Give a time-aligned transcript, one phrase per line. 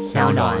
[0.00, 0.56] 小暖。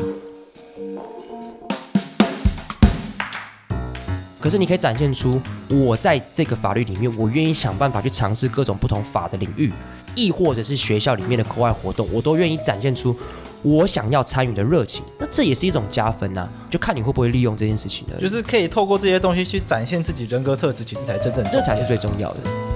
[4.38, 9.72] 可是你可以展现出我在这个法律里面，我愿意想办法去尝试各种不同法的领域，
[10.14, 13.16] 亦或者是学校里面的课外活动，我都愿意展现出
[13.62, 15.02] 我想要参与的热情。
[15.18, 18.20] 那这也是一种加分呐，就看你会不会利用这件事情了。
[18.20, 22.69] 就是可以透过这些东西去展现自己人格特质，其实才真正这才是最重要的。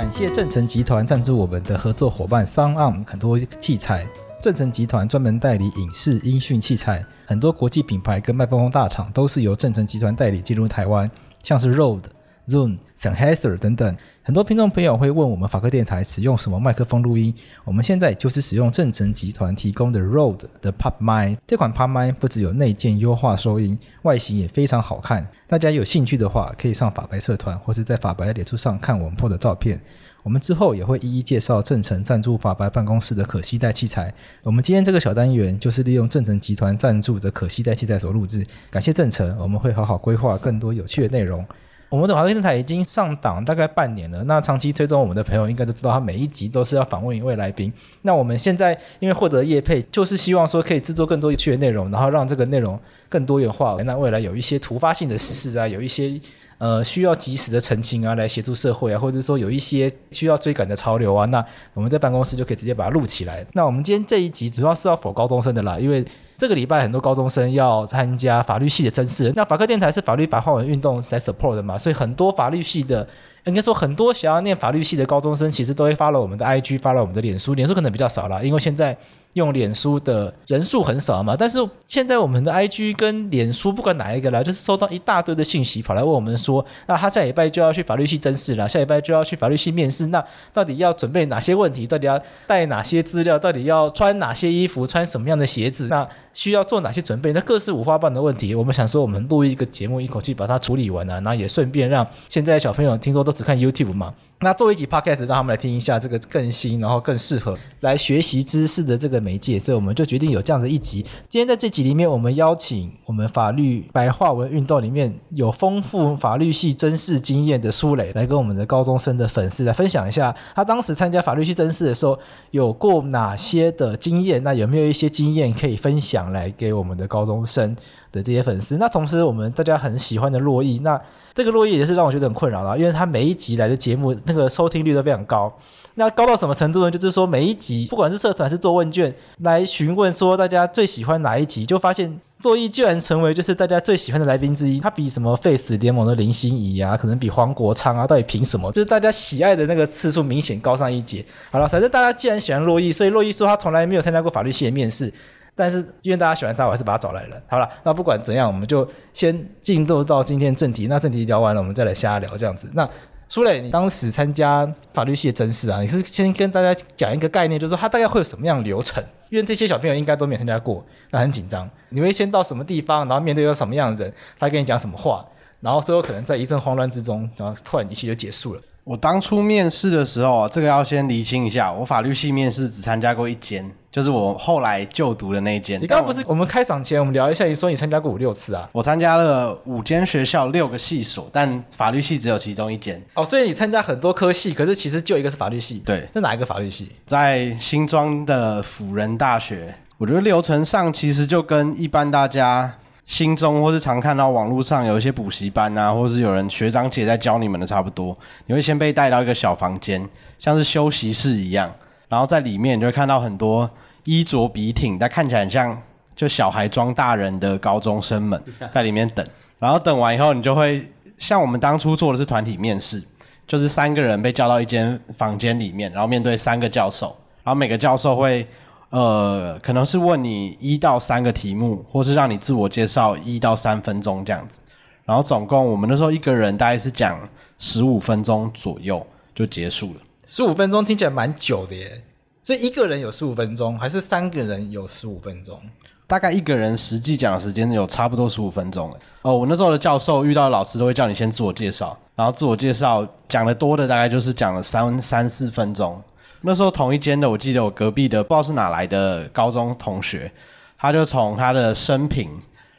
[0.00, 4.06] 感谢正成集团赞助我们的合作伙伴 SunArm 很多器材。
[4.40, 11.10] 正成集团专门代理影视音讯器材，很多国际品牌跟麦克风大厂都是由正成集团代理进入台湾，
[11.42, 12.04] 像是 Rode、
[12.50, 13.96] Zoom、Sennheiser 等等。
[14.22, 17.32] 很多听众朋友会问我们法科电台使用什么麦克风录音？
[17.64, 21.38] 我们现在就是使用正成集团提供的 Rode 的 Pop Mic。
[21.46, 25.26] 这款 Pop Mic 不只有内建优化收音，外形也非常好看。
[25.48, 29.80] 大家有兴趣的话，可以上法白社团，或是在法白的脸书上看我们 PO 的照片。
[30.22, 34.12] 我们之后也会一一介绍正成赞助法白办公室的可携带器材。
[34.42, 41.42] 我们今天这个小单元就是利用正成集团赞助的可携带器材所录制，感谢正成，我们会好好规划更多有趣的内容。
[41.90, 47.72] 我们的华为电台已经上档大概半年了，那长期追踪我们的朋友应该都知道，他每一集都是要访问一位来宾。
[48.02, 53.76] 那我们现在因为获得业配，就是希望说可以制作更多有趣的内容，然后让这个内容更多元化。
[53.84, 56.18] 那未来有一些突发性的事啊，有一些。
[56.60, 63.42] 呃，需要及时的澄清啊，来协助社会啊，或者说有一些需要追赶的潮流啊，那我们在办公室就可以直接把它录起来。
[63.54, 66.04] 那我们今天这一集主要是要否高中生的啦，因为
[66.40, 69.30] 这个礼拜很多高中生要参加法律系的甄试。
[69.36, 73.06] 那法科电台是法律白话文运动在 support 的嘛，所以很多法律系的，
[73.44, 78.96] 应该说很多想要念法律系的高中生，其实都会发了我们的 I G，发了我们的脸书，脸书可能比较少啦，因为现在。
[79.34, 90.20] 用脸书的人数很少嘛，但是现在我们的 IG 跟脸书不管哪一个啦，就是收到一大堆的信息跑来问我们说，那他下礼拜就要去法律系甄试了，下礼拜就要去法律系面试，那
[90.52, 91.86] 到底要准备哪些问题？
[91.86, 93.38] 到底要带哪些资料？
[93.38, 94.84] 到底要穿哪些衣服？
[94.84, 95.86] 穿什么样的鞋子？
[95.86, 97.32] 那需要做哪些准备？
[97.32, 109.20] 那各式五花八门的问题，我们想说我们录一个节目，一口气把它处理完了，然后也顺便让现在小朋友听说都只看 YouTube 嘛，那做一集 Podcast 让他们来听一下这个更新，然后更适合来学习知识的这个。
[109.20, 111.04] 媒介，所以我们就决定有这样的一集。
[111.28, 122.18] 今天在这集里面，我们邀请我们法律白话文运动里面有丰富法律系甄试经验的苏磊，来跟我们的高中生的粉丝来分享一下，他当时参加法律系甄试的时候
[122.50, 124.42] 有过哪些的经验？
[124.42, 127.76] 那有没有一些经验可以分享来给我们的高中生
[128.12, 128.76] 的这些粉丝？
[128.78, 131.00] 那同时，我们大家很喜欢的洛伊，那
[131.34, 135.52] 这个洛伊也是让我觉得很困扰了，因为他每一集来的节目那个收听率都非常高。
[135.94, 136.90] 那高到什么程度呢？
[136.90, 144.78] 就是说每一集，不管是社团还是做问卷来询问说大家最喜欢哪一集，就发现洛伊居然成为就是大家最喜欢的来宾之一。
[144.78, 148.70] 他比什么 Face 联盟的林心怡啊，可能比黄国昌啊，到底凭什么？
[148.70, 151.24] 就是大家喜爱的那个次数明显高上一截。
[151.50, 155.12] 好了，反正大家既然喜欢洛伊，所以洛伊说他从来没有参加过法律系的面试，
[155.60, 157.36] 但是因为大家喜欢他，我还是把他找来了。
[157.46, 160.86] 好了，那不管怎样，我们就先进入到今天正题。
[160.86, 162.70] 那正题聊完了，我们再来瞎聊这样子。
[162.74, 162.88] 那。
[163.32, 169.00] 苏磊，你当时参加法律系的甄试啊，你是先跟大家讲一个概念，就是说他大概会有什么样的流程？
[169.28, 171.70] 因为这些小朋友应该都没有参加过，那很紧张。
[171.90, 175.24] 你会先到什么地方，然后面对有什么样的人，他跟你讲什么话，
[175.60, 178.60] 然后最后可能在一阵慌乱之中，然后突然一切就结束了。
[178.90, 183.64] 我当初面试的时候，这个要先厘清一下，我法律系面试只参加过一间。
[183.92, 185.80] 就是我后来就读的那一间。
[185.80, 188.68] 你刚刚不是我们开场前我们聊一下，你说你参加过五六次啊？
[188.72, 193.00] 我参加了五间学校六个系所，但法律系只有其中一间。
[193.14, 195.80] 哦，所以你参加很多科系，可是其实就一个是法律系。
[195.86, 196.88] 对，是哪一个法律系？
[197.06, 199.72] 在新庄的辅仁大学。
[199.98, 202.74] 我觉得流程上其实就跟一般大家
[203.10, 208.16] 心中或是常看到网络上有一些补习班啊，或是有人学长姐在教你们的差不多。
[208.46, 211.68] 你会先被带到一个小房间，像是休息室一样。
[212.08, 213.68] 然后在里面你就会看到很多
[214.04, 215.76] 衣着笔挺，但看起来很像
[216.14, 218.40] 就小孩装大人的高中生们
[218.70, 219.26] 在里面等。
[219.58, 220.88] 然后等完以后，你就会
[221.18, 223.02] 像我们当初做的是团体面试，
[223.44, 227.08] 就是三个人被叫到一间房间里面，然后面对三个教授，
[227.42, 228.46] 然后每个教授会
[228.90, 234.60] 呃可能是问你一到三个题目，或是让你自我介绍一到三分钟这样子。
[235.04, 237.18] 然后总共我们那时候一个人大概是讲
[237.58, 239.04] 十五分钟左右
[239.34, 240.00] 就结束了。
[240.24, 242.02] 十五分钟听起来蛮久的耶，
[242.42, 245.58] 所以一个人有十五分钟，还是三个人有十五分钟？
[246.06, 248.92] 大概一个人实际讲的时间有差不多十五分钟。
[249.22, 256.00] 哦，我那时候的教授遇到老师都会叫你先自我介绍，然后自我介绍讲的多的大概就是讲了三三四分钟。
[256.42, 260.30] 那时候同一间的，我记得我隔壁的不知道是哪来的高中同学，
[260.78, 262.30] 他就从他的生平，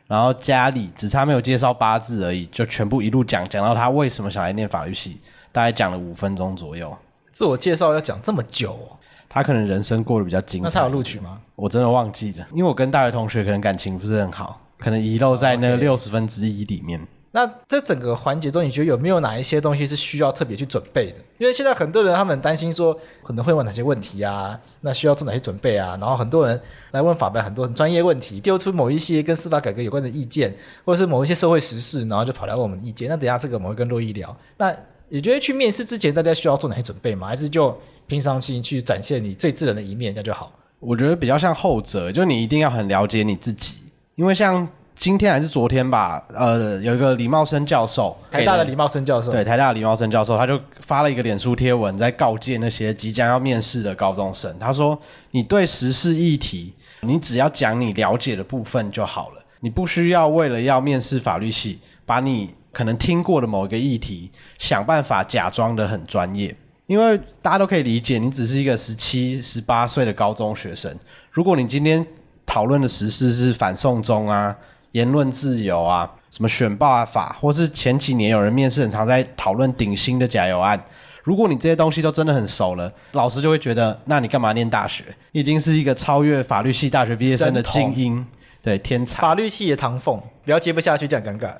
[0.07, 5.19] 然后家里只差没有介绍八字而已，就全部一路讲讲到他为什么想来念法律系，
[5.51, 6.95] 大概讲了五分钟左右。
[7.31, 8.97] 自我介绍要讲这么久哦？
[9.29, 10.67] 他可能人生过得比较精彩。
[10.67, 11.39] 那他有录取吗？
[11.55, 16.99] 我真的忘记了，因为我跟大学同学可能感情不是很好，可能遗漏在那六十分之一里面。
[17.33, 21.15] 那这整个环节中，你觉得有没有哪一些东西是需要特别去准备的？
[21.37, 22.93] 因为现在很多人他们担心说
[23.23, 25.97] 可能会问哪些问题啊，那需要做哪些准备啊？
[25.99, 26.59] 然后很多人
[26.91, 33.07] 来问法白很多很专业问题，丢出某一些跟司法改革有关的意见，或者是某一些社会时事，然后就跑来问我们意见。
[33.07, 34.35] 那等下这个我们会跟洛伊聊。
[34.57, 34.75] 那
[35.07, 37.27] 你觉得去面试之前，大家需要做哪些准备吗？
[37.27, 37.73] 还是就
[38.07, 40.51] 平常心去展现你最自然的一面，这样就好？
[40.79, 43.77] 我觉得比较像后者，就你一定要很了解你自己，
[44.15, 44.67] 因为像。
[45.01, 54.55] 今天还是昨天吧，呃，有一个李茂生教授，台大的李茂生教授，对，台大的李茂生教授，他就发了一个脸书贴文，在告诫那些即将要面试的高中生。
[54.59, 54.95] 他说
[55.31, 66.55] ：“你对时事议题，你只要讲你了解的部分就好了，你不需要为了要面试法律系，把你可能听过的某一个议题，想办法假装的很专业。
[66.85, 70.95] 因为大家都可以理解，你只是一个十七、十八岁的高中学生。
[71.31, 72.05] 如果你今天
[72.45, 74.55] 讨论的时事是反送中啊。”
[74.91, 80.81] 言论自由啊，什么选罢法，或是前几年有人面试很常在讨论顶新的假油案。
[81.23, 85.03] 如果你这些东西都真的很熟了，老师就会觉得，那你干嘛念大学？
[85.31, 88.25] 你已经是一个超越法律系大学毕业生的精英，
[88.63, 89.21] 对，天才。
[89.21, 91.53] 法律系的唐凤，不要接不下去，这样尴尬。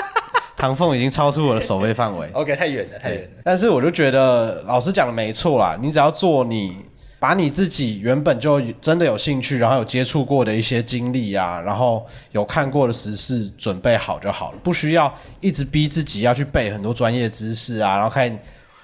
[0.56, 2.28] 唐凤已经超出我的守备范围。
[2.34, 3.42] OK，太远了，太远了。
[3.42, 6.76] 但是我就觉得老师讲的没错啦，你只要做你。
[7.20, 17.96] 把你自己原本就真的有兴趣，然后有接触过的一些经历啊，然后有看过的时事准备好就好了，不需要一直逼自己要去背很多专业知识啊。
[17.96, 18.38] 然后看，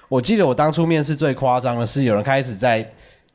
[0.09, 2.85] 我记得我当初面试最夸张的是，有人开始在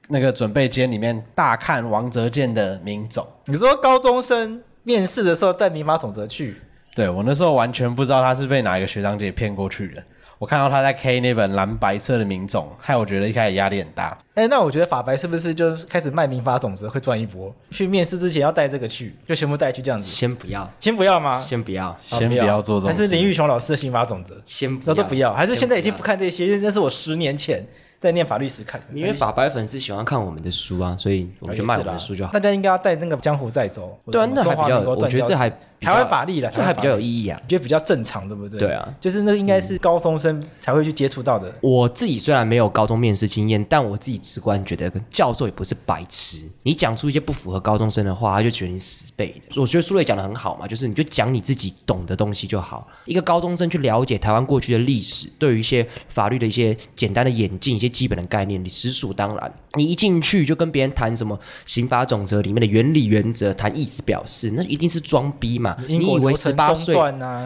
[0.09, 3.27] 那个准备间里面大看王泽健的名总。
[3.47, 6.61] 你说高中生面试的时候带民法总则去？
[6.95, 10.03] 对，我那时候完全不知道他是被哪一个学长姐骗过去的。
[10.41, 14.17] 我看到他在 K 那本蓝白色的名种，害我觉得一开始压力很大。
[14.33, 17.55] 哎、欸，那我觉得法白是不是就开始卖民法种子会赚一波？
[17.71, 20.07] 去面试之前要带这个去，就全部带去这样子。
[20.07, 21.39] 先不要，先不要吗？
[21.39, 22.91] 先不要，先不要做这种。
[22.91, 24.43] 还是林玉雄老师的刑法种子？
[24.47, 25.35] 先不要，都不要。
[25.35, 27.63] 还是现在已经不看这些，因为那是我十年前。
[28.01, 32.33] 在念法律时看，因为法白粉丝喜欢看我们的书啊，所以我们就卖我们的书就好。
[32.33, 38.59] 大家应该要带那个江湖再走，对啊，那还比较，我觉得这还台湾法律了，这还比较有意义啊，觉得比较正常，对不对？
[38.59, 41.53] 对啊，就是那应该是高中生才会去接触到的。
[41.63, 46.39] 我自己虽然没有高中面试经验，但我自己直观觉得，教授也不是白痴。
[46.63, 49.61] 你讲出一些不符合高中生的话，他就觉得你死背的。
[49.61, 52.87] 我觉得苏瑞讲的很好嘛，就是你就讲你自己懂的东西就好。
[53.07, 58.63] 一个高中生去了解台湾过去的历史，对于一些法律的一些简单的演进、一些基本的概念。
[58.63, 65.70] 你实属当然，你一进去就跟别人谈什么刑法总则里面的原理原则，谈意思表示，那一定是装逼嘛？
[65.87, 66.95] 你以为十八岁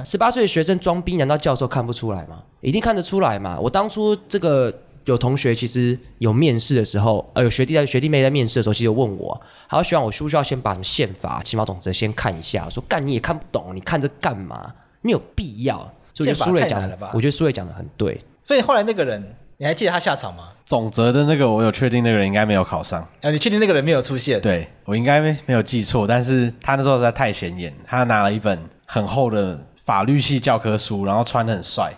[0.05, 2.43] 十八岁的学生装逼，难道教授看不出来吗？
[2.61, 3.59] 一定看得出来嘛！
[3.61, 4.73] 我当初这个
[5.05, 12.65] 有同学其实有面试的时候，呃，有学弟在学弟妹在面试的时候，其实有问我，他希望我需不需要先把什么宪法、起码总则先看一下？
[12.65, 14.73] 我说干你也看不懂，你看这干嘛？
[15.03, 15.91] 没有必要。
[16.15, 18.21] 所以苏瑞讲的，我觉得苏瑞讲的很对。
[18.43, 19.37] 所以后来那个人。
[19.57, 20.49] 你还记得他下场吗？
[20.65, 23.01] 总则的那个，我有确定那个人应该没有考上。
[23.23, 24.41] 啊，你确定那个人没有出现？
[24.41, 31.93] 对，我应该没没有记错，但是他那时候实在太显眼，他拿了一本很厚的法律系教科书，然后穿的很帅.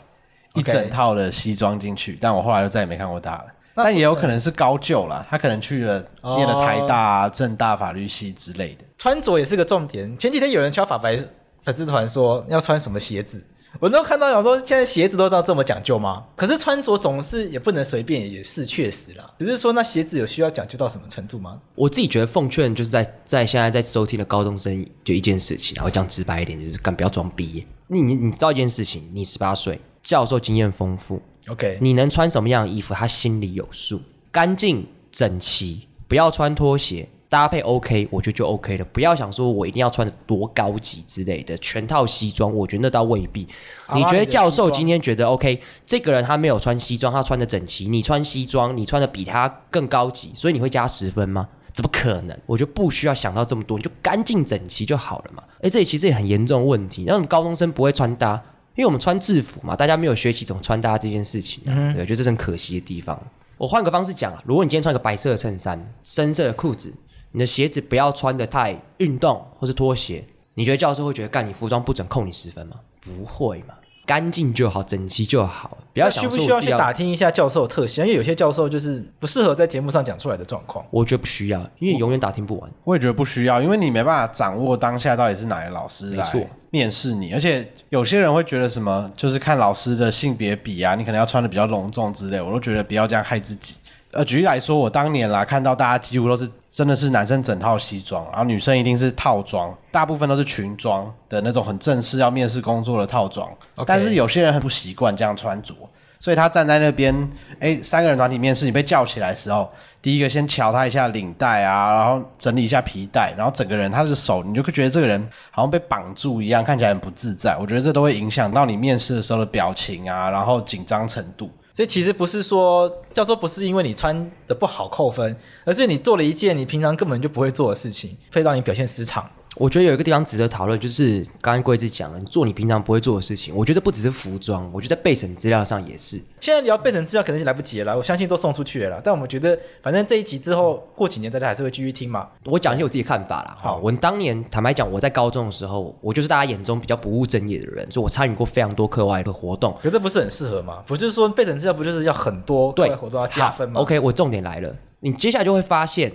[0.55, 2.19] 一整套的西装进去。
[2.21, 3.47] 但我后来就再也没看过他了。
[3.75, 8.85] 但也有可能是高就啦，他可能去了念了台大、政大法律系之类的。
[8.97, 10.17] 穿着也是个重点。
[10.17, 11.19] 前几天有人敲法白
[11.63, 13.43] 粉丝团说要穿什么鞋子。
[13.81, 16.25] 我都看到有说，现在鞋子都到这么讲究吗？
[16.35, 19.31] 可是穿着总是也不能随便，也是确实啦。
[19.39, 21.61] 只是说那鞋子有需要讲究到什么程度吗？
[21.75, 27.67] 我自己觉得奉劝就是在在现在在收听的高中生就一件事情，然后讲直白一点，就是干不要装逼。
[27.89, 34.01] 你你你知道一件事情，你十八岁，教授经验丰富，OK，你能穿什么样的衣服，他心里有数，
[34.33, 37.09] 干净整齐，不要穿拖鞋。
[37.29, 38.85] 搭配 OK，我觉得就 OK 了。
[38.93, 43.47] 不要想说我一定要穿的多高级之类的，全套西装，我觉得那倒未必。
[43.95, 51.49] 你觉得教授今天觉得 OK，这个人他没有穿西装，他穿的整齐，你穿西装，你穿的比他更高级，所以你会加十分吗？
[51.73, 52.39] 怎么可能？
[52.47, 55.43] 我觉得不需要想到这么多，你就干净整齐就好了嘛。
[55.61, 58.41] 诶，这里其实也很严重的问题，那种高中生不会穿搭，
[58.77, 63.21] 因为我们穿制服嘛，大家没有学习怎么穿搭这件事情，啊，嗯、对，我觉得这是很可惜的地方。
[63.59, 66.95] 我换个方式讲啊，如果你今天穿个白色的衬衫，深色的裤子。
[67.37, 70.25] 你的鞋子不要穿的太运动，或是拖鞋。
[70.55, 72.77] 你觉得教授会觉得干你服装不准扣你十分吗？
[72.99, 73.75] 不会嘛，
[74.07, 75.77] 干净就好，整齐就好。
[75.93, 80.83] 不要想说需不需要去打听一下教授的特性，因为有些教授就是不适合在节目上讲出来的状况。
[80.91, 82.93] 我觉得不需要，因为永远打听不完我。
[82.93, 86.27] 我也觉得不需要，因为你没办法掌握当下到底是哪个老师来
[86.71, 93.75] 面试你，而且有些人会觉得什么，就是看老师的性别比啊，你可能要穿的比较隆重之类，我都觉得不要这样害自己。
[94.17, 103.49] 呃，举例来说，我当年啦看到大家几乎都是真的是男生整套西装，然后女生一定是套装，大部分都是裙装的那种很正式要面试工作的套装。
[103.87, 105.75] 但是有些人很不习惯这样穿着。
[106.19, 107.15] 所以他站在那边，
[107.61, 109.71] 哎，三个人团体面试，你被叫起来的时候，
[110.01, 117.55] 第一个先瞧他一下领带啊，然后整理一下皮带，然后整个人他的手，你就会觉得这个人好像被绑住一样，看起来很不自在。
[117.59, 121.51] 我觉得这都会影响到你面试的时候的表情啊，然后紧张程度。
[121.77, 129.31] 所以其实不是说叫做不是因为你穿的不好扣分，而是你做了一件你平常根本就不会做的事情，会让你表现失常。
[129.57, 133.57] 我觉得有一个地方值得讨论，就是刚刚贵志讲的，你做你平常不会做的事情。
[133.57, 136.21] 我觉得不只是服装，我觉得在备审资料上也是。
[136.41, 139.01] 现在聊备审资料可能是来不及了，我相信都送出去了。
[139.03, 142.29] 但我们觉得，反正这一集之后过几年大家还是会继续听嘛。
[142.45, 143.57] 我讲一些我自己的看法啦。
[143.59, 149.75] 好，我当年坦白讲，我在高中的时候，我就是大家眼中比较不务正业的人，所以我参与过非常多课外的活动。
[149.83, 150.83] 可这不是很适合吗？
[150.87, 156.13] 不就是说备审资料不就是要很多课外活动要加分吗？OK，我重点来了，你接下来就会发现。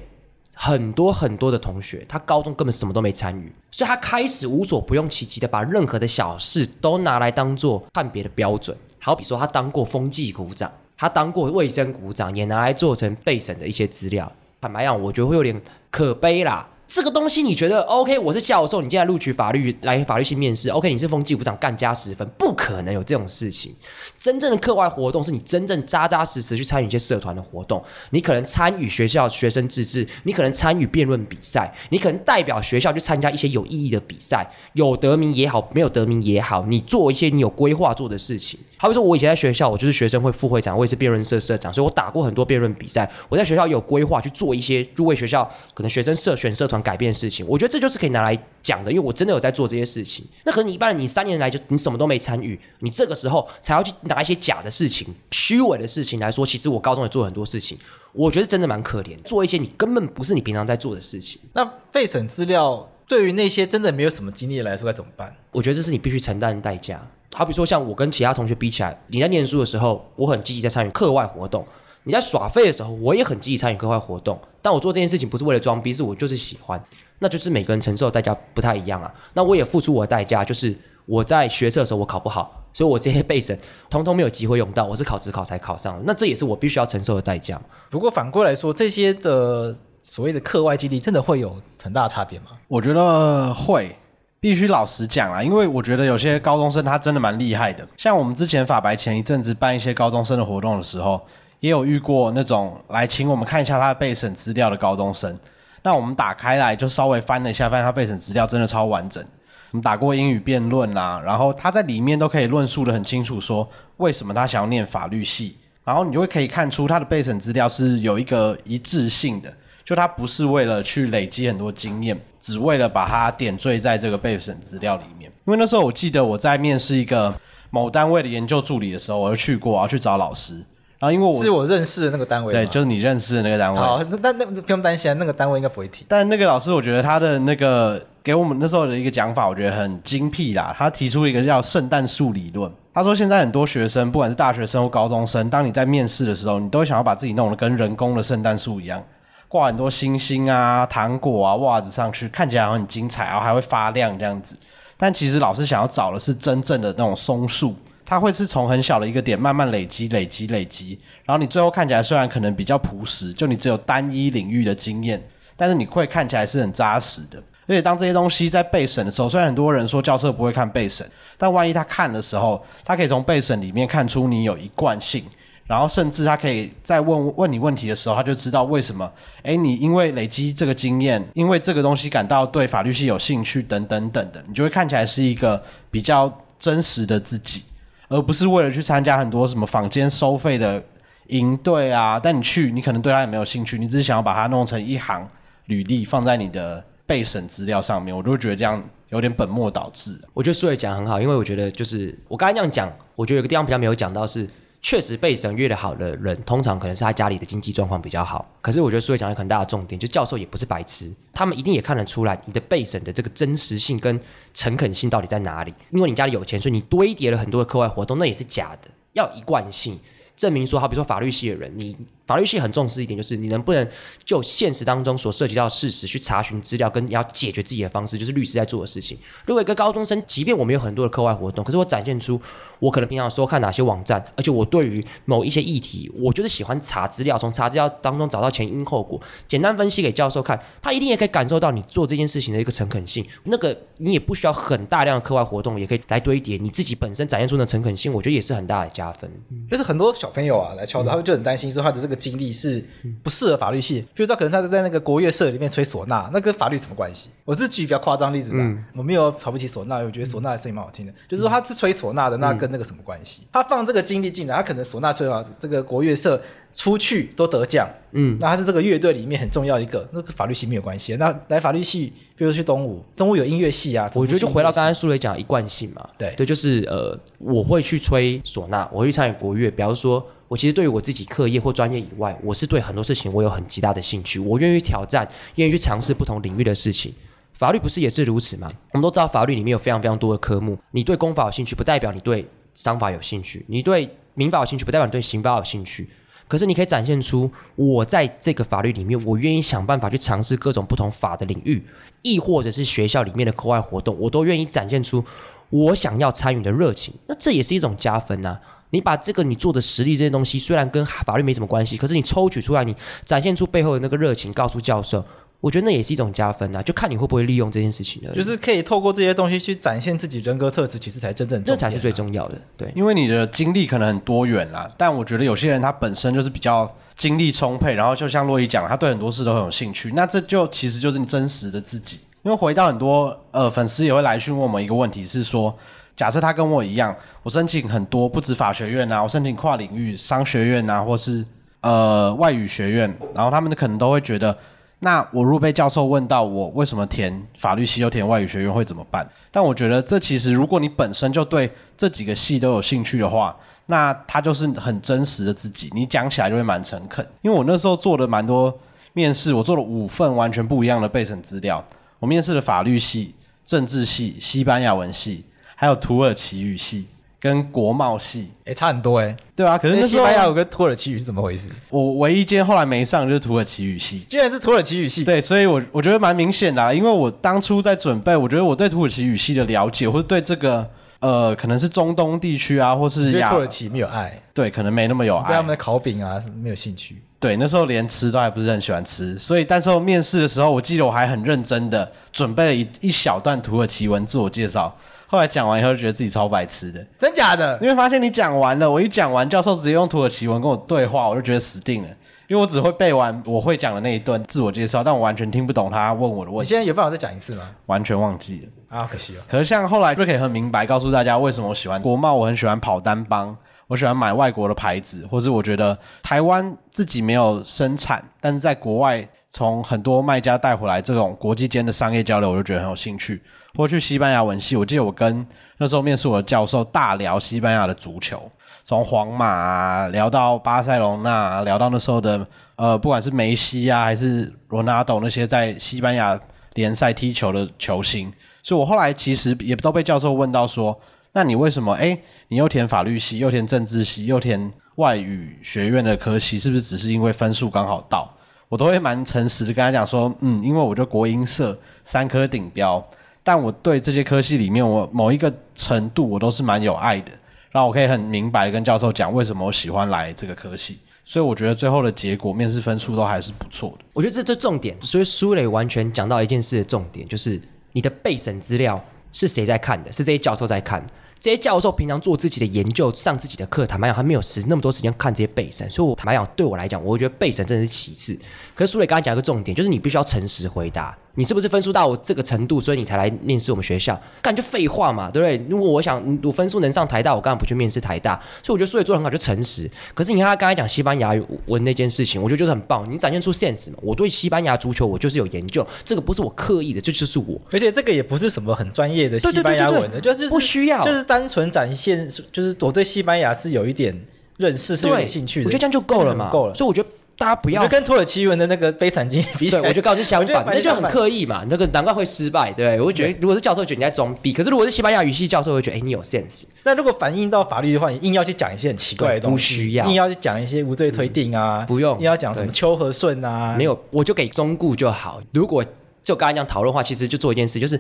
[0.63, 8.77] 很多很多的同学，他高中根本什么都没参与，所以他开始无所不用其极的把任何的小事都拿来当做判别的标准。
[9.00, 14.32] 好比说，他当过风纪股长，他当过卫生股长，也拿来做成备审的一些资料。
[14.62, 16.68] 坦白讲，我觉得会有点可悲啦。
[16.94, 18.20] 这个东西你觉得 OK？
[18.20, 20.92] 我是教授，你现在录取法律来法律系面试，OK？
[20.92, 23.74] 你是风纪股长，干加十分，不可能有这种事情。
[24.20, 38.60] 真正的课外活动是你真正扎扎实实去参与一些社团的活动，你可能参与学校学生自治，你可能参与辩论比赛，你可能代表学校去参加一些有意义的比赛，有得名也好，没有得名也好，你做一些你有规划做的事情。
[38.82, 43.08] 好比说，我以前在学校，我就是学生会副会长，我也是辩论社社长，所以我打过很多辩论比赛。
[43.30, 47.46] 我在学校有规划去做一些入为学校可能学生社选社团改变的事情。
[47.48, 50.26] 我觉得这就是可以拿来讲的，因为我真的有在做这些事情。
[50.46, 56.44] 那可能你一般人，你三年来就你什么都没参与，你这个时候才要去拿一些假的事情、虚伪的事情来说。
[56.44, 57.78] 其实我高中也做很多事情，
[58.14, 61.40] 我觉得真的蛮可怜，做一些你根本不是你平常在做的事情。
[61.54, 65.36] 那备审资料对于那些真的没有什么经历来说该怎么办？
[65.52, 67.08] 我觉得这是你必须承担的代价。
[67.34, 71.66] 好比说，像我跟其他同学比起来，你在念书的时候，我很积极在参与课外活动。
[72.04, 76.84] 你在耍废的时候，我也很积极参与课外活动，但我做这件事情不是为了装逼，是我就是喜欢。
[77.20, 79.14] 那就是每个人承受的代价不太一样啊。
[79.36, 83.56] 那我也付出我的代价，就是我在学测的时候我考不好，所以我这些备审
[83.88, 86.02] 通通没有机会用到，我是考职考才考上。
[86.04, 87.62] 那这也是我必须要承受的代价。
[87.92, 92.46] 不过反过来说，这些的所谓的课外经历，真的会有很大的差别吗？
[92.68, 93.96] 我觉得会，
[94.42, 97.88] 必须老实讲啊，因为我觉得有些高中生他真的蛮厉害的。
[97.96, 101.22] 像我们之前法白前一阵子办一些高中生的活动的时候。
[101.62, 105.38] 也有遇过那种来请我们看一下他的备审资料的高中生，
[105.84, 109.24] 那我们打开来就稍微翻了一下，发现他备审资料真的超完整。
[109.70, 119.54] 我们打过英语辩论啦，然后他在里面都可以论述得很清楚，说为什么他想要念法律系，然后你就会可以看出他的备审资料是有一个一致性的，
[119.86, 125.32] 就他不是为了去累积很多经验，只为了把它点缀在这个备审资料里面。
[125.46, 127.34] 因为那时候我记得我在面试一个
[127.70, 130.56] 某单位的研究助理的时候，我就去过，我要去找老师。
[131.00, 133.80] 然后因为我是我认识的那个单位，对，就是你认识的那个单位。
[133.80, 136.06] 好，那那不用担心啊，那个单位应该不会提。
[136.08, 140.76] 但那个老师，我觉得他的那个给我们那时候的一个讲法，我觉得很精辟啦。
[140.78, 142.72] 他提出一个叫圣诞树理论。
[142.94, 149.04] 他说，现在很多学生，不管是大学生或高中生，当你在面试的时候，你都想要把自己弄得跟人工的圣诞树一样，
[149.51, 154.58] 挂很多星星啊、糖果啊、袜子上去，看起来很精彩，然后还会发亮这样子。
[154.96, 157.75] 但其实老师想要找的是真正的那种松树。
[158.05, 165.22] 它会是从很小的一个点慢慢累积、累积、累积，然后你最后看起来虽然可能比较朴实，就你只有单一领域的经验，
[165.58, 167.38] 但是你会看起来是很扎实的。
[167.67, 175.24] 而且当这些东西在备审的时候，虽然很多人说教授不会看备审，但万一他看的时候，他可以从备审里面看出你有一贯性，
[175.72, 179.10] 然后甚至他可以在问问你问题的时候，他就知道为什么，
[179.44, 187.63] 诶，你因为累积这个经验，因为这个东西感到对法律系有兴趣等等等的，你就会看起来是一个比较真实的自己。
[188.10, 190.84] 而不是为了去参加很多什么坊间收费的
[191.28, 195.25] 营队啊，但你去，你可能对他也没有兴趣，你只是想要把它弄成一行
[195.68, 200.20] 履历放在你的备审资料上面，我就会觉得这样有点本末倒置。
[200.34, 204.46] 我觉得书也讲很好，因为我觉得就是我刚才这样讲，我觉得有个地方比较没有讲到是。
[204.84, 208.50] 确实，被审越的好的人，通常可能是他家里的经济状况比较好。
[208.62, 214.20] 可是，我觉得书也讲了很大的重点，就教授也不是白痴，他们一定也看得出来你的被审的这个真实性跟
[214.56, 215.72] 诚恳性到底在哪里。
[215.92, 218.90] 因为你家里有钱，所以你堆叠了很多的课外活动，那也是假的。
[219.14, 220.00] 要一贯性
[220.36, 221.96] 证明说，好比说法律系的人，你
[222.32, 223.86] 法律系很重视一点，就是你能不能
[224.24, 229.18] 就现实当中所涉及到的事实去查询资料，跟你要解决自己的方式，就是律师在做的事情。
[229.46, 232.40] 如果一个高中生，即便我们有很多的课外活动，可是我展现出
[232.80, 243.26] 我可能平常说看哪些网站，而且我对于某一些议题，我就是喜欢查资料，从查资料当中找到前因后果，简单分析给教授看，他一定也可以感受到你做这件事情的一个诚恳性。
[243.44, 249.30] 那个你也不需要很大量的课外活动，也可以来堆叠你自己本身展现出的诚恳性，我觉得也是很大的加分。
[249.70, 252.84] 就是很多小朋友啊来敲的，他们就很担心说他的这个经历是
[253.24, 254.01] 不适合法律系。
[254.13, 257.30] 比如说可能他是在那个国乐社里面吹唢呐，那跟法律什么关系？
[257.44, 261.12] 我是举比较夸张例子的，嗯、我没有瞧不起唢呐，我觉得唢呐的声音蛮好听的。
[261.28, 263.42] 就是说他是吹唢呐的，那跟那个什么关系？
[263.51, 266.40] 他放这个经历进来，他可能唢呐吹完这个国乐社
[266.72, 271.16] 出去都得奖，嗯，那他是这个乐队里面很重要一个，那个法律系没有关系。
[271.16, 280.25] 那来法律系，比如说去东吴，东吴有音乐系啊，我觉得就回到刚才书里讲一贯性嘛，对对，就是呃，我会去吹唢呐，我会去参与国乐，比方说。
[280.51, 287.13] 我其实对于我自己课业或专业以外，我是对很多事情我有很极大的兴趣，我愿意挑战，愿意去尝试不同领域的事情。
[287.53, 288.70] 法律不是也是如此吗？
[288.91, 296.10] 我们都知道法律里面有非常非常多的科目，你对公法有兴趣，不代表你对商法有兴趣；你对民法有兴趣，不代表你对刑法有兴趣。
[296.50, 301.81] 可是你可以展现出我在这个法律里面，我愿意想办法去尝试各种不同法的领域，
[302.24, 305.24] 亦或者是学校里面的课外活动，我都愿意展现出
[305.70, 307.13] 我想要参与的热情。
[307.27, 308.60] 那这也是一种加分呐、
[308.92, 312.96] 你把这个你做的实力这些东西，虽然跟法律没什么关系，可是你抽取出来，你
[313.26, 315.24] 展现出背后的那个热情，告诉教授，
[315.60, 318.34] 我觉得那也是一种加分啊，就看你会不会利用这件事情了。
[318.34, 322.62] 就是可以透过这些东西去展现自己人格特质，其实才真正、啊、这才是最重要的。
[322.76, 332.20] 对，因为你的经历可能很多元啦，但我觉得有些人他本身就是比较精力充沛，然后就像洛伊讲，他对很多事都很有兴趣，那这就其实就是你真实的自己。
[332.44, 335.74] 因为回到很多呃粉丝也会来询问我们一个问题是说。
[336.15, 341.44] 假设他跟我一样，我申请很多，不止法学院啊，我申请跨领域商学院啊，或是
[341.80, 344.56] 呃外语学院，然后他们可能都会觉得，
[345.00, 349.27] 那我如果被教授问到我为什么填法律系又填外语学院会怎么办？
[349.50, 353.56] 但我觉得这其实如果你本身就对这几个系都有兴趣的话，
[353.88, 357.25] 那他就是很真实的自己，你讲起来就会蛮诚恳。
[357.41, 358.77] 因为我那时候做了蛮多
[359.13, 361.84] 面试，我做了五份完全不一样的备审资料，
[362.20, 363.34] 我面试了法律系、
[363.65, 365.44] 政治系、西班牙文系。
[365.81, 367.07] 还有土耳其语系
[367.39, 369.37] 跟国贸系，哎、欸，差很多哎、欸。
[369.55, 371.72] 对啊，可是那西班牙有个土耳其语是怎么回事？
[371.89, 375.24] 我唯一间后来没上就是土耳其语系，居然是土耳其语系。
[375.24, 387.24] 对，所以我我觉得蛮明显的、啊，因为我当初在准备，我觉得我对土耳其语系的了解，或者对这个呃，可能是中东地区啊，或是亚土耳其没有爱，对，可能没那么有爱，对他们的烤饼啊没有兴趣。
[387.39, 394.96] 对，那时候连吃都还不是很喜欢吃，所以，但是我面试的时候，我记得我还很认真的准备了一一小段土耳其文自我介绍。
[395.31, 397.79] 后来讲完以后，就觉得自己超白痴的，真假的？
[397.81, 402.09] 因为发现你讲完了，我一讲完，教授直接用土耳其文跟我对话，我就觉得死定了，
[402.48, 406.63] 因为我只会背完我会讲的那一段自我介绍，但我完全听不懂他问我的问题。
[406.63, 407.63] 你现在有办法再讲一次吗？
[407.85, 409.44] 完全忘记了啊，可惜了。
[409.48, 413.55] 可是像后来就可以很明白告诉大家为什么我喜欢国贸，我很喜欢跑单帮，
[413.92, 423.44] 我喜欢买外国的牌子，或是我觉得台湾自己没有生产，但是在国外从很多卖家带回来这种国际间的商业交流，我就觉得很有兴趣。
[423.75, 425.46] 或去西班牙文系，我记得我跟
[425.77, 428.50] 那时候面试我的教授大聊西班牙的足球，
[428.86, 436.40] 从皇马聊到巴塞隆纳，聊到那时候的呃，不管是梅西啊还是罗纳多那些在西班牙
[436.75, 438.32] 联赛踢球的球星，
[438.64, 440.98] 所以我后来其实也都被教授问到说，
[441.33, 448.29] 那你为什么诶，你又填法律系，又填政治系，又填外语学院的科系，是不是只是因为分数刚好到？
[448.67, 453.05] 我都会蛮诚实的跟他讲说，嗯，因为我就国音社三科顶标。
[453.44, 457.31] 但我对这些科系里面，我某一个程度我都是蛮有爱的，
[457.72, 464.05] 然后我可以很明白跟教授讲为什么我喜欢来这个科系，所以我觉得最后的结果面试分数都还是不错的。
[464.13, 467.59] 我觉得这这重点，所以苏磊完全讲到一件事的重点，就是
[467.94, 470.13] 你的备审资料是谁在看的？
[470.13, 471.03] 是这些教授在看。
[471.42, 478.38] 这些教授平常做自己的研究，上自己的课，坦白讲，他没有时那么多时间看这些背神，所以我坦白讲，对我来讲，我觉得背神真的是其次。
[478.75, 481.18] 可是苏磊刚才讲一个重点，就是你必须要诚实回答。
[481.35, 484.20] 你是不是分数到我这个程度，所以你才来面试我们学校？
[484.41, 485.65] 干就废话嘛，对不对？
[485.70, 488.35] 如果我想我分数能上台大，我干嘛不去面试台大？
[488.61, 489.89] 所以我觉得数学做得很好，就诚实。
[490.13, 491.33] 可是你看他刚才讲西班牙
[491.67, 493.98] 文那件事情，我觉得就是很棒，你展现出 sense 嘛。
[494.01, 497.59] 我对西班牙足球我就是有研究，这个不是我刻意的，这就是我。
[497.72, 504.20] 而且这个也不是什么很专业的西班牙文的，就是不需要，就是单纯展现，就是我对西班牙是有一点
[504.57, 505.65] 认识，是有点兴趣的。
[505.65, 506.75] 我觉得这样就够了嘛，够了。
[506.75, 507.07] 所以我觉得。
[507.37, 512.72] 大家不要跟土耳其文的那个悲惨经历比起来，对，我就告诉相反，那就很刻意嘛，那个难怪会失败。
[512.74, 516.65] 对，我会觉得如果是教授，觉得你在装逼；可是如果是西班牙语系教授，会觉得哎、欸，你有 sense。
[516.83, 525.41] 那如果反映到法律的话，你硬要去讲一些很奇怪的东西，不需要；硬要去讲一些无罪推定啊，不用；硬要讲什么秋和顺啊，没有，我就给中顾就好。
[525.53, 525.83] 如果
[526.22, 528.00] 就刚才这样讨论的话，其实就做一件事，就是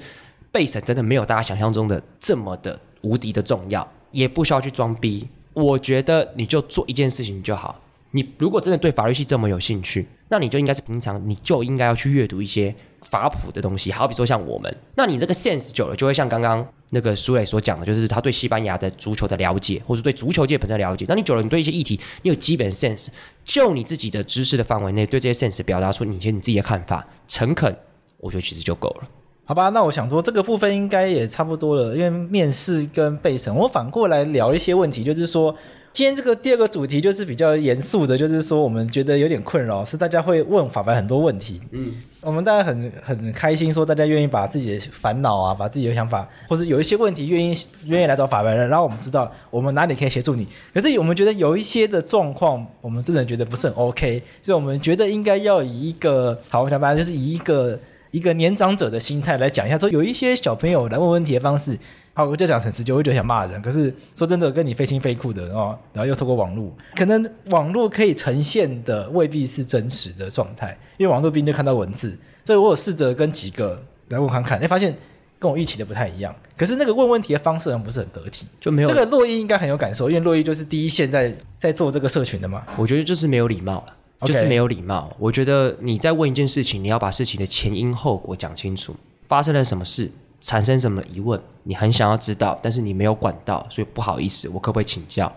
[0.51, 5.27] 备审真的没有大家想象中的这么的无敌的重要，也不需要去装逼。
[5.53, 7.81] 我觉得你就做一件事情就好。
[8.11, 21.05] 你如果真的对法律系这么有兴趣，那你就应该是平常你就应该要去阅读一些法普的东西，好比说像我们，那你这个 sense 久了，就会像刚刚那个苏磊所讲的，就是他对西班牙的足球的了解，或是对足球界本身的了解。
[21.07, 23.07] 那你久了，你对一些议题，你有基本 sense，
[23.45, 27.73] 就你自己的知识的范围内，对这些 sense 表达出你一些你自己的看法，诚恳，
[28.17, 29.07] 我觉得其实就够了。
[29.45, 35.55] 好吧，那我想说这个部分应该也差不多了，因为面试跟备审，我反过来聊一些问题，就是说。
[35.93, 41.59] 今天这个第二个主题就是比较严肃的，就是说我们觉得有点困扰，是大家会问法白很多问题。
[41.71, 47.53] 嗯，我们大家很很开心，说大家愿意把自己的烦恼啊，把自己的想法，或者有一些问题愿意
[47.87, 50.47] 愿意来找法白，然后我们知道我们哪里可以协助你。
[50.73, 57.77] 可是我们觉得有一些的状况，我们真的觉得不是很 OK，所以我们觉得应该要以一个好，我想法就是以一个
[58.11, 61.77] 一个年长者的心态来讲一下，说有一些小朋友来问问题的方式。
[62.13, 63.61] 好，我就讲很直接，我就想骂人。
[63.61, 72.17] 可是说真的，跟你非亲非故的哦，然后又透过网络，可能网络可以呈现的未必是真实的状态，因为网络毕竟就看到文字。
[72.43, 74.93] 所以我有试着跟几个来问看看，哎，发现
[75.39, 76.35] 跟我预期的不太一样。
[76.57, 82.65] 可是那个问问题的方式好像不是很得体，就没有这个洛伊应该很有感受，因为洛伊就是第一线在在做这个社群的嘛。
[82.77, 83.95] 我觉得就是没有礼貌了.
[84.27, 85.15] 就是没有礼貌。
[85.17, 90.11] 我觉得你在问一件事情，你要把事情的前因后果讲清楚，发生了什么事。
[90.41, 91.39] 产生什么疑问？
[91.63, 95.31] 你很想要知道，但是你没有管到，所以不好意思，我可不可以请教？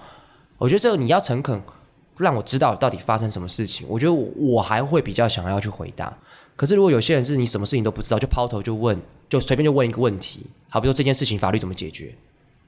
[0.59, 1.63] 我觉得这个你要诚恳，
[2.17, 3.87] 让我知道到底发生什么事情。
[3.89, 6.13] 我觉得我我还会比较想要去回答。
[6.57, 12.15] 可是如果有些人是你什么事情都不知道，就抛头就问，就随便就问一个问题，好比说这件事情法律怎么解决？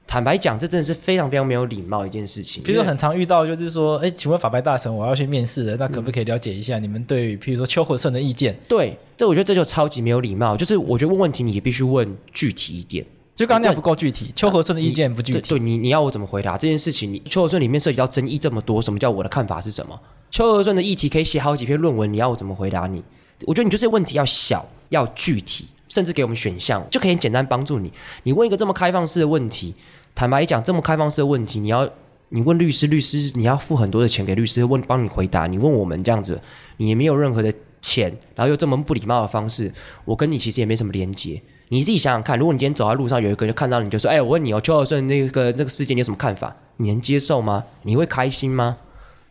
[0.07, 2.63] 坦白讲，这真的是非常非常没有礼貌一件事情。
[2.63, 8.57] 比如说，很常遇到就是说，哎，请问法白大神，我要去面试了，那可不可以了解一下你们对于，譬如说邱和顺的意见？
[8.69, 10.55] 对，这我觉得这就超级没有礼貌。
[10.55, 13.05] 就是我觉得问问题，你也必须问具体一点。
[13.35, 15.41] 就刚刚那样不够具体，邱和顺的意见不具体。
[15.41, 17.13] 对，对你你要我怎么回答这件事情？
[17.13, 19.99] 你邱和顺里面涉及到争议这么多，什么叫我的看法是什么？
[20.31, 23.03] 邱和顺的议题可以写好几篇论文，你要我怎么回答你？
[23.45, 27.91] 我觉得你就是问题要小，要具体，甚至给我们选项，就可以简单帮助你。
[28.23, 29.73] 你问一个这么开放式的问题。
[30.15, 31.87] 坦白讲，这么开放式的问题，你要
[32.29, 35.45] 你问律师，律师你要付很多的钱给律师问帮你回答。
[35.45, 36.41] 你问我们这样子，
[36.77, 39.71] 你也没有任何的钱，然后又这么不礼貌的方式，
[40.05, 41.39] 我跟你其实也没什么连接。
[41.69, 46.55] 你自己想想看，如果你今天走在路上，有一个人就看到你就说：“哎，我问你哦，邱和顺那个那个事件你有什么看法？
[46.77, 47.63] 你能接受吗？
[47.83, 48.77] 你会开心吗？”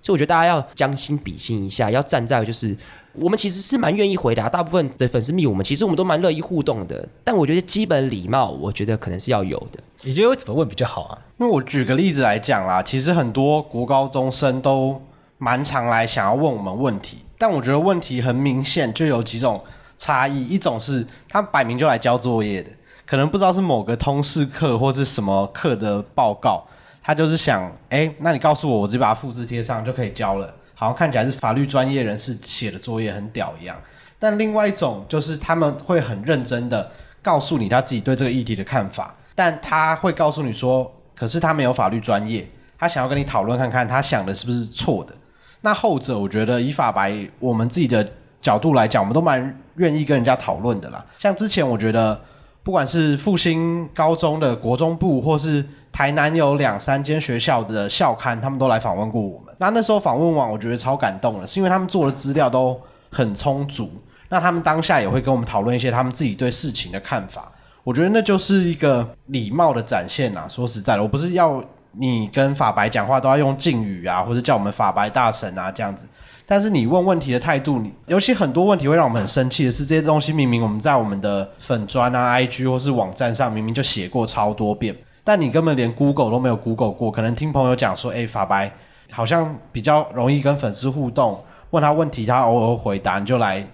[0.07, 2.77] 所以我觉得大家要将心比心一下，要站在就是。
[3.19, 7.09] 我们其实是蛮愿意回答，大部分的粉丝密我们，其实我们都蛮乐意互动的。
[7.25, 9.81] 但我觉得基本礼貌，我觉得可能是要有的。
[10.03, 11.19] 你觉得会怎么问比较好啊？
[11.39, 15.01] 因为我举个例子来讲啦，其实很多国高中生都
[15.39, 19.59] 蛮常来想要问我们问题，但我觉得问题很明显就有几种
[19.97, 20.45] 差异。
[20.45, 22.69] 一种是他摆明就来交作业的，
[23.07, 26.63] 可能不知道是某个通识课或是什么课的报告，
[27.07, 30.53] 他就是想，哎，那你告诉我，我直接把它复制贴上就可以交了。
[30.75, 33.77] 好像看起来是法律专业人士写的作业很屌一样，
[34.19, 36.91] 但另外一种就是他们会很认真的
[37.23, 42.45] 告诉你他自己对这个议题的看法，但他会告诉你说，可是他没有法律专业，
[42.77, 45.15] 他想要跟你讨论看看他想的是不是错的。
[45.61, 48.07] 那后者我觉得以法白我们自己的
[48.43, 51.07] 角度来讲，我们都蛮愿意跟人家讨论的啦。
[51.19, 52.21] 像之前我觉得
[52.63, 55.65] 不管是复兴高中的国中部，或是
[55.97, 59.55] 台南有两三间学校的校刊，他们都来访问过我们。
[59.57, 62.79] 那那时候访问完，我觉得超感动的，是因为他们做的资料都
[63.11, 63.91] 很充足。
[64.29, 67.51] 那他们当下也会跟我们讨论一些他们自己对事情的看法。
[67.83, 70.47] 我觉得那就是一个礼貌的展现啊。
[70.47, 76.07] 说实在的，我不是要你跟法白讲话都要用敬语啊，或者叫我们法白大神啊这样子。
[76.45, 84.95] 但是你问问题的态度，你尤其很多问题会让我们很生气的是，这些东西明明我们在我们的粉砖啊、IG 或是网站上明明就写过超多遍。
[85.27, 88.71] 但你根本连 Google 都没有 Google 过，可能听朋友讲说，哎、法白
[89.11, 93.67] 好像比较容易跟粉丝互动，问他问题，他偶尔回答，你就来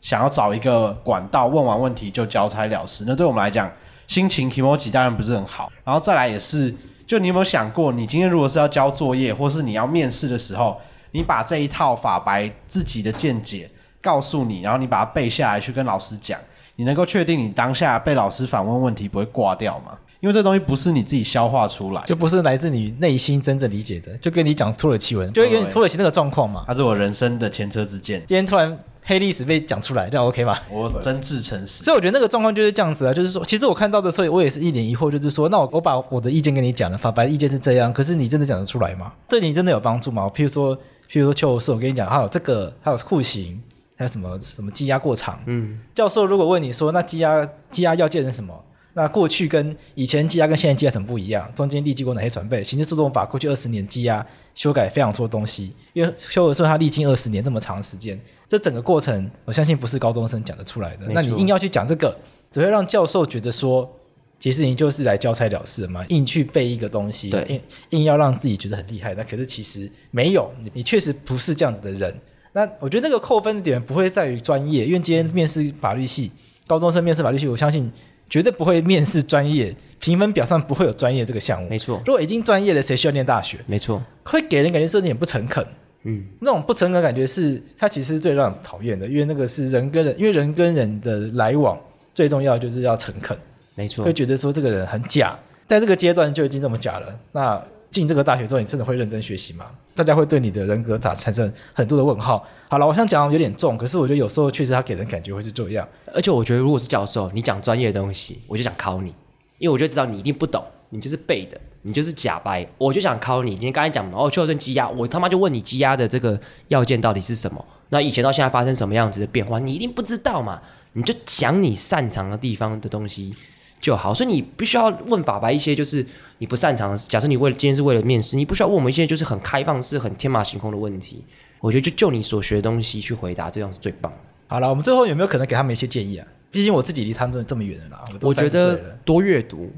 [0.00, 3.02] 想要找一个管道，问完问题就交差了事。
[3.04, 3.68] 那对我们来讲，
[4.06, 5.72] 心情 kimochi 当然不是很好。
[5.82, 6.72] 然后再来也是，
[7.04, 13.68] 就你有没有想过，你今天如果是要交作业，或是你要面试的时候，你把这一套法白自己的见解
[14.00, 16.38] 告诉你，然后你把它背下来去跟老师讲，
[16.76, 19.98] 你能够确定你当下被老师反问问题不会挂掉吗？
[20.22, 24.16] 因为这东西不是你自己消化出来，就不是来自你内心真正理解的。
[24.18, 26.62] 就跟你讲土耳其文，就跟你土耳其那个状况嘛。
[26.64, 28.22] 它是我人生的前车之鉴。
[28.24, 30.56] 今天突然黑历史被讲出来，这样 OK 吗？
[30.70, 31.82] 我真挚诚实。
[31.82, 39.12] 所以我觉得那个状况就是这样子啊，就是说，其实我看到的时候，我也是一脸疑惑，就是说，那我我把我的意见跟你讲了，法白的意见是这样，可是你真的讲得出来吗？
[39.28, 40.30] 对你真的有帮助吗？
[40.32, 40.76] 譬如说，
[41.10, 43.60] 譬如说邱博士，我跟你讲，还有这个，还有酷刑。
[43.94, 45.38] 还有什么什么羁押过长？
[45.46, 48.52] 嗯，教授如果问你说，那羁押羁押要建成什么？
[48.94, 51.50] 那过去跟以前羁押跟现在羁押什么不一样？
[51.54, 52.62] 中间历经过哪些准备？
[52.62, 54.24] 刑事诉讼法过去二十年羁押
[54.54, 61.06] 修改非常多东西，因为修的时候他历经二十年这么长时间，这整个过程我相信不是高中生讲得出来的。
[61.08, 62.16] 那你硬要去讲这个，
[62.50, 63.90] 只会让教授觉得说，
[64.38, 69.14] 其实你就是来交差了事嘛，硬去背一个东西，硬硬要让自己觉得很厉害。
[69.14, 72.14] 那可是其实没有，你你确实不是这样子的人。
[72.52, 76.30] 那我觉得那个扣分点不会在于专业，因为今天面试法律系
[76.66, 77.90] 高中生面试法律系，我相信
[78.32, 81.68] 绝对不会面试专业，评分表上不会有专业这个项目。
[81.68, 83.58] 没错，如果已经专业了，谁需要念大学？
[83.66, 85.62] 没错，会给人感觉是有点不诚恳。
[86.04, 91.78] 嗯，那种不诚恳的感觉是，他其实是最让人讨厌的，因为那个是人跟人，因为人跟人的来往
[92.14, 93.36] 最重要就是要诚恳。
[93.74, 97.20] 没错，会觉得说这个人很假，在这个阶段就已经这么假了。
[97.32, 99.66] 那进这个大学之后，你真的会认真学习吗？
[99.94, 102.44] 大家会对你的人格打产生很多的问号。
[102.68, 105.86] 好了，我想讲有点重，可是我觉得有时候确实他给人感觉会是这样。
[106.12, 109.14] 而且我觉得，如果是教授，你讲专业的东西，我就想考你，
[109.58, 113.50] 因为我就知道你一定不懂，你就是背的，你就是假掰，我就想考你。
[113.50, 117.62] 今天刚才讲哦，邱生羁押，我他妈就问你积压的这个要件到底是什么？
[117.90, 120.62] 那以前到现在发生什么样子的变化，你一定不知道嘛？
[120.94, 123.34] 你就讲你擅长的地方的东西。
[123.82, 126.06] 就好，所以你必须要问法白一些，就是
[126.38, 126.96] 你不擅长。
[126.96, 131.24] 假设你为了今天是为了面试，你不需要问我们一些就是很开放式、很天马行空的问题。
[131.58, 134.12] 我觉得就就你所学的东西去回答，这样是最棒。
[134.46, 136.26] 好了，我们最后有没有可能给他们一些建议啊？
[136.52, 138.04] 毕竟我自己离他们这么远了啦。
[138.20, 139.68] 我，我觉得多阅读，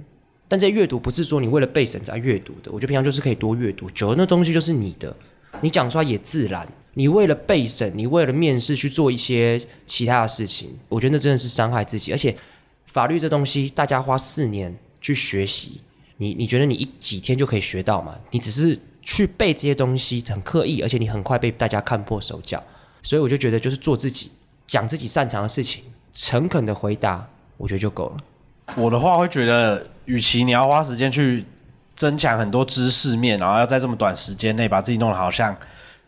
[0.46, 2.70] 但这阅读不是说你为了备审才阅读的。
[2.70, 5.16] 我觉得平常就是可以多阅读，久了那东西就是你的，
[5.62, 6.68] 你讲出来也自然。
[6.92, 12.36] 你为了备审，你为了面试去做一些其他的事情，我觉得那真的是伤害自己，而且。
[12.94, 15.80] 法律这东西，大家花四年去学习，
[16.18, 18.14] 你你觉得你一几天就可以学到吗？
[18.30, 22.62] 你只是去背这些东西，很刻意，而且你很快被大家看破手脚。
[23.02, 24.30] 所以我就觉得，就是做自己，
[24.68, 28.16] 讲自己擅长的事情，诚恳的回答，我觉得就够了。
[28.76, 31.44] 我的话会觉得，与其你要花时间去
[31.96, 35.56] 增强很多知识面，然后要在这么短时间内把自己弄得好像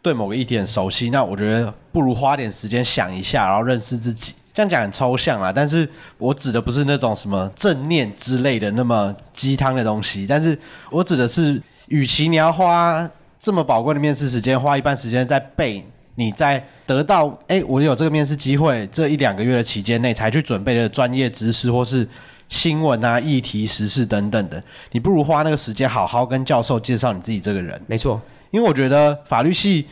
[0.00, 4.34] 对某个议题很熟悉，那我觉得不如花点时间想一下，然后认识自己。
[4.56, 10.58] 这样讲很抽象啊，但是我指的不是那种什么正念之类的那么鸡汤的东西，但是
[10.90, 13.06] 我指的是，与其你要花
[13.38, 22.08] 这么宝贵的面试时间，花一半时间在背，你在得到哎，我有这个面试机会这一两个月的期间内才去准备的专业知识或是
[22.48, 27.78] 新闻啊、议题、时事等等的，你不如花那个时间好好跟教授介绍你自己这个人。
[27.86, 28.18] 没错，
[28.50, 29.86] 因为我觉得法律系。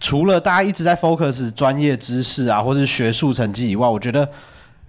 [0.00, 4.28] 除了大家一直在 focus 专业知识啊，或是学术成绩以外，我觉得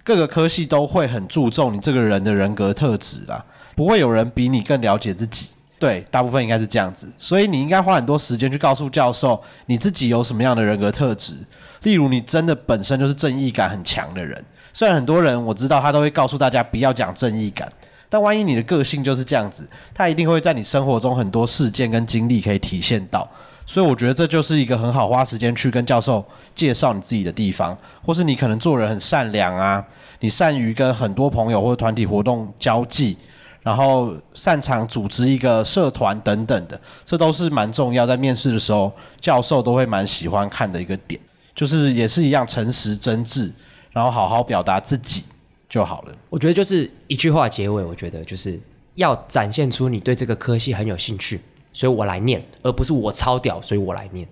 [0.04, 3.44] 各个科系都会很注重你这个人的人格特质啦。
[3.74, 7.06] 不会有人比你更了解自己，对，大部分应该是这样子。
[7.16, 11.34] 所以你应该花很多时间去告诉教授你自己有什么样的人格特质。
[11.82, 14.42] 例如，你真的本身就是正义感很强的人。
[14.72, 17.70] 虽然很多人我知道他都会告诉大家不要讲正义感，
[18.08, 23.28] 但万一你的个性就是这样子，他一定会在你生活中很多事件跟经历可以体现到。
[23.66, 26.24] 所以我觉得这就是一个很好花时间去跟教授
[26.54, 29.84] 介绍你自己的地方，或是你可能做人很善良啊，
[30.20, 33.16] 你善于跟很多朋友或者团体活动交际，
[33.62, 41.20] 然后擅长组织一个社团等等的，这都是蛮重要，在面试的时候教授都会蛮喜欢看的一个点，
[41.52, 43.50] 就是也是一样诚实真挚，
[43.90, 45.24] 然后好好表达自己
[45.68, 46.12] 就好了。
[46.30, 48.60] 我觉得就是一句话结尾，我觉得就是
[48.94, 51.40] 要展现出你对这个科系很有兴趣。
[51.76, 54.26] 所以我来念，而不是我超屌，所以我来念，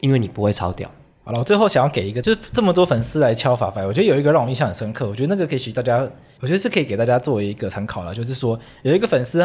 [0.00, 0.86] 因为你不会超屌。
[1.24, 6.06] 好了，我最后想要给一个，就是这么多粉丝来敲法白，我觉得有一个让我印象很深刻，我觉得那个可以给大家，
[6.40, 9.40] 我觉得是可以给大家作为一个参考了，就是说有一个粉丝，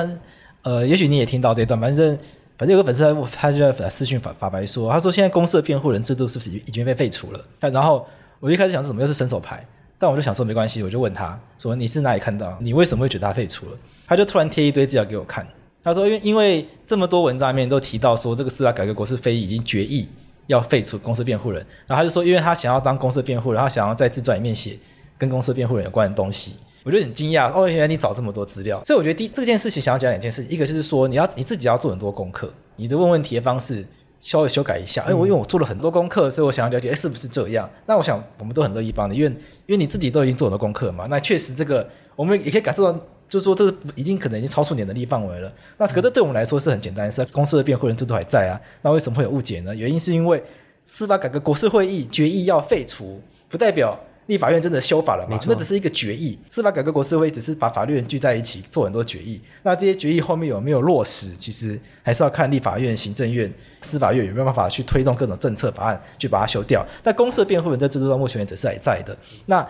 [0.63, 2.19] 呃，也许你也听到这段，反正
[2.57, 7.39] 反正有个粉丝他就在私讯法法白说，他说现在公司的辩护人制度是不是已经被废除了？
[7.61, 8.05] 然后
[8.41, 9.65] 我一开始想是什么又是伸手牌，
[9.97, 12.57] 但我就想说没关系，我就问他说你是哪里看到？
[12.59, 13.77] 你为什么会觉得他废除了？
[14.05, 15.47] 他就突然贴一堆资料给我看。
[15.85, 20.09] 他说：“因为因为这么多文章里面都提到说，这个司法改革国是非已经决议
[20.47, 21.63] 要废除公司辩护人。
[21.85, 24.75] 然后他就说，因为他想要当公司辩护人，他想要在自传里面写
[25.15, 26.55] 跟公司辩护人有关的东西。
[26.83, 28.83] 我就很惊讶哦，原来你找这么多资料。
[28.83, 33.85] 所以我觉得第这件事情想要讲两件事，一个就是说你要你自己要做很多功课，你的问问题的方式
[34.19, 35.03] 稍微修改一下。
[35.03, 37.69] 哎，我因为我做了很多功课，所以我想要了解，哎，是不是这样？
[37.85, 41.05] 那我想我们都很乐意帮你，因为因为你自己都已经做很多功课嘛。
[41.11, 45.51] 那确实这个我们也可以感受到。”就是说这个已经可能已经超出你的能力范围了。
[45.77, 48.59] 那可是对我们来说是很简单，是公司的辩护人制度还在啊。
[48.81, 49.75] 那为什么会有误解呢？
[49.75, 50.41] 原因是因为
[50.85, 53.97] 司法改革国事会议决议要废除，不代表。
[54.27, 55.35] 立法院真的修法了吗？
[55.35, 56.35] 没错，那只是一个决议。
[56.49, 59.39] 司法改革国是会只是把法律人聚在一起做很多决议。
[59.61, 66.83] 那这些决议后面有没有落实，其实还是要看立法院、行政院、司法院有没有办法去推动各种政策法案去把它修掉。
[67.03, 69.15] 那公设辩护人在制度上目前为止是还在的。
[69.45, 69.63] 那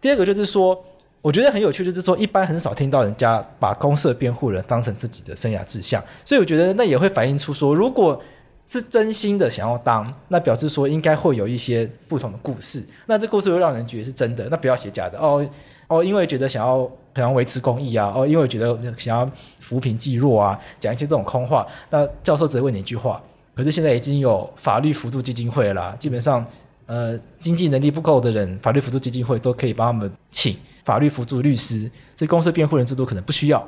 [0.00, 0.82] 第二个就是说，
[1.28, 8.18] 我觉得很有趣，就是说一般很少听到人家把公社辩护人当成自己的生涯志向，所以我觉得那也会反映出说，如果
[8.66, 12.82] 是真心的想要当，那表示说应该会有一些不同的故事。
[13.04, 15.46] 那这故事会让人觉得是真的，那不要写假的哦
[15.88, 21.66] 哦，因为觉得想要想要维持公益啊，哦，因为觉得想要扶贫济弱啊，讲一些这种空话。
[21.90, 23.22] 那教授只会问你一句话，
[23.54, 26.42] 可是现在已经有法律辅助基金会了啦，基本上
[26.86, 30.56] 呃经济能力不够的人，法律辅助基金会都可以帮他们请
[30.88, 31.90] 法律扶助律师。
[32.16, 33.60] 所以公设辩护人制度可能不需要，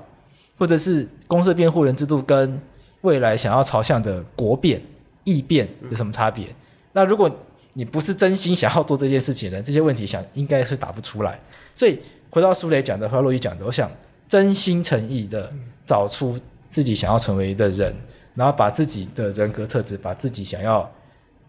[0.58, 2.60] 或者是公设辩护人制度跟
[3.02, 4.80] 未来想要朝向的国辩、
[5.24, 6.46] 异辩有什么差别？
[6.92, 7.30] 那如果
[7.74, 11.38] 你不是真心想要做这件事情的，这些问题想应该是答不出来。
[11.74, 11.98] 所以
[12.30, 13.90] 回到苏雷讲的，回到洛伊讲的，我想
[14.26, 15.52] 真心诚意的
[15.86, 17.94] 找出自己想要成为的人，
[18.34, 20.90] 然后把自己的人格特质，把自己想要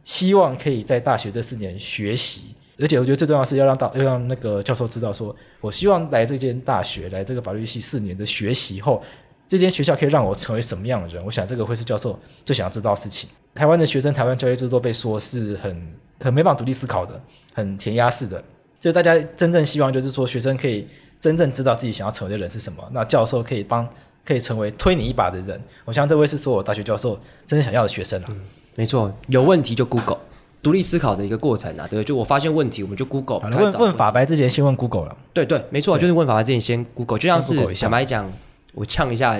[0.03, 9.01] 希望可以在大学这四年学习，而且我觉得最重要是要让大要让那个教授知道说，我希望来这间大学，来这个法律系四年的学习后。
[9.47, 11.21] 这间学校可以让我成为什么样的人？
[11.25, 13.29] 我想这个会是教授最想要知道的事情。
[13.53, 17.21] 台湾的学生，台湾教育制度被说是很很没办法独立思考的，
[17.53, 18.41] 很填鸭式的。
[18.79, 20.87] 所以大家真正希望就是说，学生可以
[21.19, 22.81] 真正知道自己想要成为的人是什么。
[22.93, 23.85] 那教授可以帮，
[24.23, 25.61] 可以成为推你一把的人。
[25.83, 28.33] 我想这位是所有大学教授真正想要的学生啊。
[28.75, 30.19] 没错，有问题就 Google，
[30.61, 31.87] 独立思考的一个过程啊。
[31.89, 33.39] 对，就我发现问题，我们就 Google。
[33.39, 35.17] 问问法白之前先问 Google 了。
[35.33, 38.31] 对对，没错，就是问法白之前先 Google，就像是坦白讲。
[38.73, 39.37] 我呛一下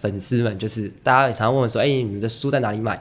[0.00, 2.98] 粉丝们，就是大家也常常问我说：“哎、欸，你们的书在哪里买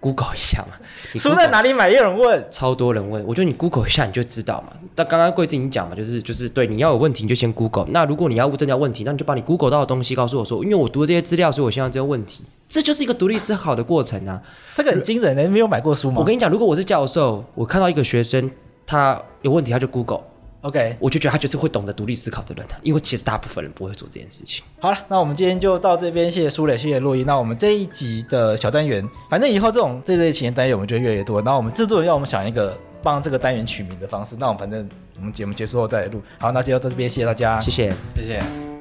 [0.00, 0.76] ？”Google 一下嘛。
[1.16, 1.90] 书在哪里买？
[1.90, 3.24] 也有人问，超多人问。
[3.26, 4.72] 我觉得你 Google 一下你就知道嘛。
[4.94, 7.86] 但刚刚贵子已经讲嘛，就是就是对，你要有问题你就先 Google。
[7.90, 14.40] 那如果你要增加问题，那你就把你 Google 到的东西告诉我说，因为我读了这些资料，所以我现在这个问题，这就是一个独立思考的过程啊。
[14.76, 16.16] 这个很惊人，你没有买过书吗？
[16.18, 18.50] 我跟你讲，如果我是教授，我看到一个学生
[18.86, 20.20] 他有问题，他就 Google。
[20.62, 24.64] OK，我就觉得他就是会懂得独立思考的人，因为其实大部分人不会做这件事情。
[24.80, 27.22] 好了，那我们今天就到这边，谢谢苏磊，谢谢洛伊。
[27.22, 31.40] 那我们这一集的小单元，反正以后这种这类型的单元我们就会越来越多。
[31.42, 36.20] 那我们制作人要我们想一个帮这个单元取名的方式，那我们反正我们节目结束后再录。
[36.38, 38.77] 好，那就到这边，谢谢大家，谢谢，谢谢。